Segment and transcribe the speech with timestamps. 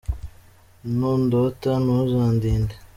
[0.99, 2.75] Nundota ntuzandinde